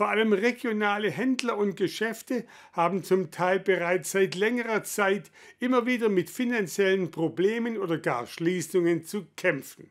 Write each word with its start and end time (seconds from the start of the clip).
Vor 0.00 0.08
allem 0.08 0.32
regionale 0.32 1.10
Händler 1.10 1.58
und 1.58 1.76
Geschäfte 1.76 2.46
haben 2.72 3.04
zum 3.04 3.30
Teil 3.30 3.60
bereits 3.60 4.12
seit 4.12 4.34
längerer 4.34 4.82
Zeit 4.82 5.30
immer 5.58 5.84
wieder 5.84 6.08
mit 6.08 6.30
finanziellen 6.30 7.10
Problemen 7.10 7.76
oder 7.76 7.98
gar 7.98 8.26
Schließungen 8.26 9.04
zu 9.04 9.26
kämpfen. 9.36 9.90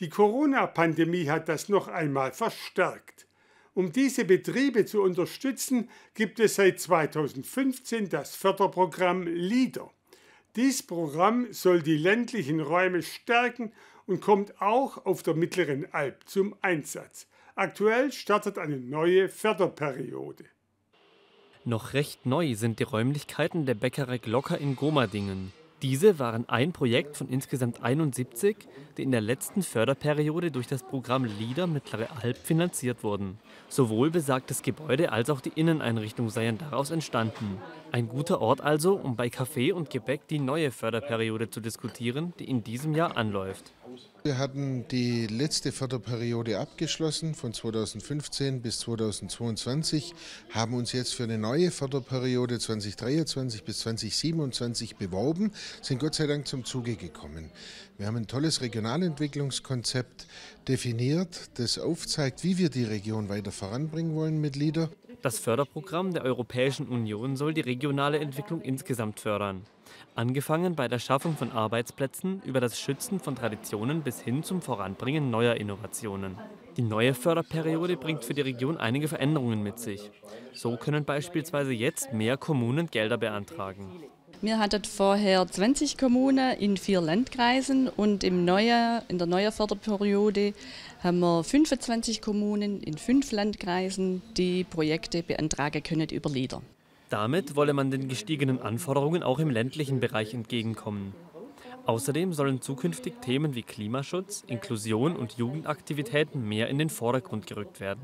Die 0.00 0.10
Corona-Pandemie 0.10 1.30
hat 1.30 1.48
das 1.48 1.70
noch 1.70 1.88
einmal 1.88 2.32
verstärkt. 2.32 3.26
Um 3.72 3.90
diese 3.90 4.26
Betriebe 4.26 4.84
zu 4.84 5.00
unterstützen, 5.00 5.88
gibt 6.12 6.38
es 6.38 6.56
seit 6.56 6.78
2015 6.78 8.10
das 8.10 8.36
Förderprogramm 8.36 9.26
LEADER. 9.26 9.90
Dies 10.56 10.82
Programm 10.82 11.50
soll 11.54 11.80
die 11.80 11.96
ländlichen 11.96 12.60
Räume 12.60 13.02
stärken 13.02 13.72
und 14.04 14.20
kommt 14.20 14.60
auch 14.60 15.06
auf 15.06 15.22
der 15.22 15.32
mittleren 15.32 15.86
Alp 15.90 16.28
zum 16.28 16.54
Einsatz. 16.60 17.28
Aktuell 17.54 18.12
startet 18.12 18.56
eine 18.56 18.78
neue 18.78 19.28
Förderperiode. 19.28 20.44
Noch 21.64 21.92
recht 21.92 22.24
neu 22.24 22.54
sind 22.54 22.78
die 22.78 22.84
Räumlichkeiten 22.84 23.66
der 23.66 23.74
Bäckerei 23.74 24.16
Glocker 24.16 24.56
in 24.56 24.74
Gomadingen. 24.74 25.52
Diese 25.82 26.18
waren 26.18 26.48
ein 26.48 26.72
Projekt 26.72 27.16
von 27.16 27.28
insgesamt 27.28 27.82
71, 27.82 28.56
die 28.96 29.02
in 29.02 29.10
der 29.10 29.20
letzten 29.20 29.62
Förderperiode 29.62 30.50
durch 30.50 30.66
das 30.66 30.82
Programm 30.82 31.24
LIDER 31.24 31.66
Mittlere 31.66 32.08
Alp 32.22 32.38
finanziert 32.38 33.02
wurden. 33.02 33.38
Sowohl 33.68 34.10
besagtes 34.10 34.62
Gebäude 34.62 35.12
als 35.12 35.28
auch 35.28 35.40
die 35.40 35.52
Inneneinrichtung 35.54 36.30
seien 36.30 36.56
daraus 36.56 36.90
entstanden. 36.90 37.58
Ein 37.90 38.08
guter 38.08 38.40
Ort 38.40 38.60
also, 38.60 38.94
um 38.94 39.16
bei 39.16 39.28
Kaffee 39.28 39.72
und 39.72 39.90
Gebäck 39.90 40.26
die 40.28 40.38
neue 40.38 40.70
Förderperiode 40.70 41.50
zu 41.50 41.60
diskutieren, 41.60 42.32
die 42.38 42.48
in 42.48 42.64
diesem 42.64 42.94
Jahr 42.94 43.16
anläuft. 43.16 43.72
Wir 44.24 44.38
hatten 44.38 44.86
die 44.88 45.26
letzte 45.26 45.72
Förderperiode 45.72 46.60
abgeschlossen 46.60 47.34
von 47.34 47.52
2015 47.52 48.62
bis 48.62 48.78
2022, 48.78 50.14
haben 50.50 50.74
uns 50.74 50.92
jetzt 50.92 51.14
für 51.14 51.24
eine 51.24 51.38
neue 51.38 51.72
Förderperiode 51.72 52.60
2023 52.60 53.64
bis 53.64 53.80
2027 53.80 54.96
beworben, 54.96 55.50
sind 55.80 55.98
Gott 55.98 56.14
sei 56.14 56.28
Dank 56.28 56.46
zum 56.46 56.64
Zuge 56.64 56.94
gekommen. 56.94 57.50
Wir 57.98 58.06
haben 58.06 58.16
ein 58.16 58.28
tolles 58.28 58.60
Regionalentwicklungskonzept 58.60 60.26
definiert, 60.68 61.50
das 61.54 61.78
aufzeigt, 61.78 62.44
wie 62.44 62.58
wir 62.58 62.70
die 62.70 62.84
Region 62.84 63.28
weiter 63.28 63.50
voranbringen 63.50 64.14
wollen 64.14 64.40
mit 64.40 64.54
LIDER. 64.54 64.90
Das 65.22 65.38
Förderprogramm 65.38 66.12
der 66.12 66.24
Europäischen 66.24 66.88
Union 66.88 67.36
soll 67.36 67.54
die 67.54 67.60
regionale 67.60 68.18
Entwicklung 68.18 68.60
insgesamt 68.60 69.20
fördern. 69.20 69.62
Angefangen 70.16 70.74
bei 70.74 70.88
der 70.88 70.98
Schaffung 70.98 71.36
von 71.36 71.52
Arbeitsplätzen 71.52 72.42
über 72.44 72.60
das 72.60 72.80
Schützen 72.80 73.20
von 73.20 73.36
Traditionen 73.36 74.02
bis 74.02 74.20
hin 74.20 74.42
zum 74.42 74.60
Voranbringen 74.60 75.30
neuer 75.30 75.54
Innovationen. 75.54 76.36
Die 76.76 76.82
neue 76.82 77.14
Förderperiode 77.14 77.96
bringt 77.96 78.24
für 78.24 78.34
die 78.34 78.40
Region 78.40 78.78
einige 78.78 79.06
Veränderungen 79.06 79.62
mit 79.62 79.78
sich. 79.78 80.10
So 80.52 80.76
können 80.76 81.04
beispielsweise 81.04 81.72
jetzt 81.72 82.12
mehr 82.12 82.36
Kommunen 82.36 82.88
Gelder 82.88 83.16
beantragen. 83.16 84.02
Wir 84.44 84.58
hatten 84.58 84.82
vorher 84.82 85.46
20 85.46 85.96
Kommunen 85.96 86.58
in 86.58 86.76
vier 86.76 87.00
Landkreisen 87.00 87.86
und 87.88 88.24
im 88.24 88.44
neue, 88.44 89.00
in 89.06 89.18
der 89.18 89.28
neuen 89.28 89.52
Förderperiode 89.52 90.52
haben 91.00 91.20
wir 91.20 91.44
25 91.44 92.20
Kommunen 92.20 92.80
in 92.82 92.98
fünf 92.98 93.30
Landkreisen, 93.30 94.20
die 94.36 94.64
Projekte 94.64 95.22
beantragen 95.22 95.84
können 95.84 96.08
über 96.08 96.28
LIDER. 96.28 96.60
Damit 97.08 97.54
wolle 97.54 97.72
man 97.72 97.92
den 97.92 98.08
gestiegenen 98.08 98.60
Anforderungen 98.60 99.22
auch 99.22 99.38
im 99.38 99.48
ländlichen 99.48 100.00
Bereich 100.00 100.34
entgegenkommen. 100.34 101.14
Außerdem 101.86 102.32
sollen 102.32 102.60
zukünftig 102.60 103.14
Themen 103.20 103.54
wie 103.54 103.62
Klimaschutz, 103.62 104.42
Inklusion 104.48 105.14
und 105.14 105.34
Jugendaktivitäten 105.34 106.48
mehr 106.48 106.68
in 106.68 106.78
den 106.78 106.90
Vordergrund 106.90 107.46
gerückt 107.46 107.78
werden. 107.78 108.02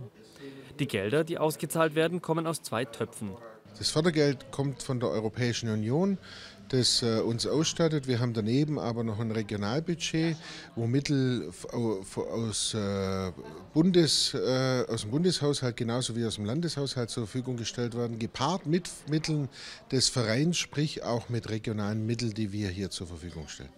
Die 0.79 0.87
Gelder, 0.87 1.25
die 1.25 1.39
ausgezahlt 1.39 1.97
werden, 1.97 2.23
kommen 2.23 2.47
aus 2.47 2.63
zwei 2.63 2.85
Töpfen. 2.85 3.31
Das 3.79 3.91
Fördergeld 3.91 4.51
kommt 4.51 4.83
von 4.83 4.99
der 4.99 5.09
Europäischen 5.11 5.69
Union, 5.69 6.19
das 6.69 7.03
äh, 7.03 7.21
uns 7.21 7.47
ausstattet. 7.47 8.09
Wir 8.09 8.19
haben 8.19 8.35
daneben 8.35 8.79
aber 8.79 9.05
noch 9.05 9.21
ein 9.21 9.31
Regionalbudget, 9.31 10.37
wo 10.75 10.89
Mittel 10.89 11.51
aus, 11.73 12.75
äh, 12.75 13.33
Bundes, 13.73 14.35
äh, 14.35 14.85
aus 14.89 15.03
dem 15.03 15.13
Bundeshaushalt 15.13 15.77
genauso 15.77 16.17
wie 16.17 16.27
aus 16.27 16.35
dem 16.35 16.45
Landeshaushalt 16.45 17.09
zur 17.11 17.27
Verfügung 17.27 17.57
gestellt 17.57 17.97
werden, 17.97 18.19
gepaart 18.19 18.67
mit 18.67 18.91
Mitteln 19.09 19.49
des 19.93 20.09
Vereins, 20.09 20.59
sprich 20.59 21.05
auch 21.05 21.29
mit 21.29 21.49
regionalen 21.49 22.05
Mitteln, 22.05 22.35
die 22.35 22.53
wir 22.53 22.69
hier 22.71 22.91
zur 22.91 23.07
Verfügung 23.07 23.47
stellen. 23.47 23.71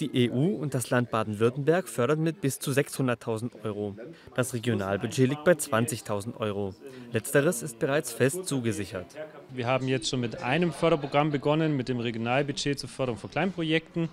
Die 0.00 0.30
EU 0.30 0.56
und 0.56 0.74
das 0.74 0.90
Land 0.90 1.10
Baden-Württemberg 1.10 1.88
fördern 1.88 2.22
mit 2.22 2.42
bis 2.42 2.58
zu 2.58 2.70
600.000 2.70 3.64
Euro. 3.64 3.96
Das 4.34 4.52
Regionalbudget 4.52 5.28
liegt 5.28 5.44
bei 5.44 5.52
20.000 5.52 6.36
Euro. 6.36 6.74
Letzteres 7.12 7.62
ist 7.62 7.78
bereits 7.78 8.12
fest 8.12 8.46
zugesichert. 8.46 9.06
Wir 9.54 9.66
haben 9.66 9.88
jetzt 9.88 10.10
schon 10.10 10.20
mit 10.20 10.42
einem 10.42 10.72
Förderprogramm 10.72 11.30
begonnen, 11.30 11.76
mit 11.76 11.88
dem 11.88 11.98
Regionalbudget 11.98 12.78
zur 12.78 12.90
Förderung 12.90 13.18
von 13.18 13.30
Kleinprojekten. 13.30 14.10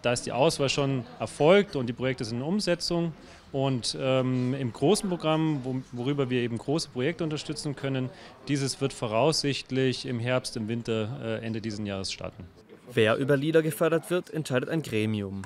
Da 0.00 0.12
ist 0.12 0.24
die 0.24 0.32
Auswahl 0.32 0.70
schon 0.70 1.04
erfolgt 1.20 1.76
und 1.76 1.88
die 1.88 1.92
Projekte 1.92 2.24
sind 2.24 2.38
in 2.38 2.44
Umsetzung. 2.44 3.12
Und 3.52 3.96
ähm, 4.00 4.54
im 4.54 4.72
großen 4.72 5.08
Programm, 5.08 5.60
wo, 5.64 5.82
worüber 5.92 6.30
wir 6.30 6.40
eben 6.40 6.56
große 6.56 6.88
Projekte 6.90 7.24
unterstützen 7.24 7.76
können, 7.76 8.08
dieses 8.46 8.80
wird 8.80 8.92
voraussichtlich 8.92 10.06
im 10.06 10.20
Herbst, 10.20 10.56
im 10.56 10.68
Winter, 10.68 11.18
äh, 11.22 11.44
Ende 11.44 11.60
dieses 11.60 11.84
Jahres 11.86 12.12
starten. 12.12 12.44
Wer 12.92 13.16
über 13.16 13.36
Lieder 13.36 13.62
gefördert 13.62 14.10
wird, 14.10 14.30
entscheidet 14.30 14.70
ein 14.70 14.82
Gremium. 14.82 15.42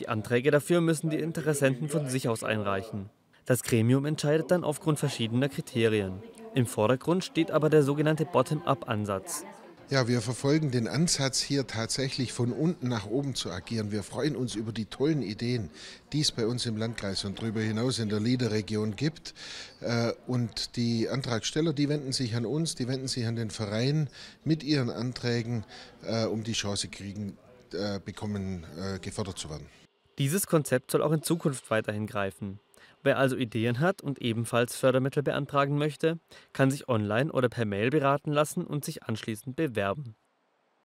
Die 0.00 0.08
Anträge 0.08 0.50
dafür 0.50 0.80
müssen 0.80 1.10
die 1.10 1.18
Interessenten 1.18 1.88
von 1.88 2.08
sich 2.08 2.28
aus 2.28 2.44
einreichen. 2.44 3.10
Das 3.46 3.62
Gremium 3.62 4.04
entscheidet 4.04 4.50
dann 4.50 4.64
aufgrund 4.64 4.98
verschiedener 4.98 5.48
Kriterien. 5.48 6.22
Im 6.54 6.66
Vordergrund 6.66 7.24
steht 7.24 7.50
aber 7.50 7.70
der 7.70 7.82
sogenannte 7.82 8.24
Bottom-up-Ansatz. 8.24 9.44
Ja, 9.90 10.08
wir 10.08 10.22
verfolgen 10.22 10.70
den 10.70 10.88
Ansatz, 10.88 11.42
hier 11.42 11.66
tatsächlich 11.66 12.32
von 12.32 12.52
unten 12.52 12.88
nach 12.88 13.04
oben 13.04 13.34
zu 13.34 13.50
agieren. 13.50 13.92
Wir 13.92 14.02
freuen 14.02 14.34
uns 14.34 14.54
über 14.54 14.72
die 14.72 14.86
tollen 14.86 15.20
Ideen, 15.20 15.68
die 16.14 16.22
es 16.22 16.32
bei 16.32 16.46
uns 16.46 16.64
im 16.64 16.78
Landkreis 16.78 17.24
und 17.26 17.38
darüber 17.38 17.60
hinaus 17.60 17.98
in 17.98 18.08
der 18.08 18.18
Liederregion 18.18 18.96
gibt. 18.96 19.34
Äh, 19.82 20.12
und 20.26 20.76
die 20.76 21.10
Antragsteller, 21.10 21.74
die 21.74 21.90
wenden 21.90 22.12
sich 22.12 22.34
an 22.34 22.46
uns, 22.46 22.74
die 22.74 22.88
wenden 22.88 23.08
sich 23.08 23.26
an 23.26 23.36
den 23.36 23.50
Verein 23.50 24.08
mit 24.42 24.62
ihren 24.62 24.88
Anträgen, 24.88 25.64
äh, 26.02 26.24
um 26.24 26.44
die 26.44 26.54
Chance 26.54 26.88
kriegen, 26.88 27.36
äh, 27.74 28.00
bekommen, 28.02 28.64
gefördert 29.02 29.38
zu 29.38 29.50
werden. 29.50 29.66
Dieses 30.16 30.46
Konzept 30.46 30.92
soll 30.92 31.02
auch 31.02 31.12
in 31.12 31.22
Zukunft 31.22 31.70
weiterhin 31.70 32.06
greifen. 32.06 32.58
Wer 33.04 33.18
also 33.18 33.36
Ideen 33.36 33.80
hat 33.80 34.00
und 34.00 34.20
ebenfalls 34.22 34.76
Fördermittel 34.76 35.22
beantragen 35.22 35.76
möchte, 35.76 36.18
kann 36.54 36.70
sich 36.70 36.88
online 36.88 37.30
oder 37.30 37.50
per 37.50 37.66
Mail 37.66 37.90
beraten 37.90 38.32
lassen 38.32 38.64
und 38.66 38.84
sich 38.84 39.02
anschließend 39.02 39.56
bewerben. 39.56 40.16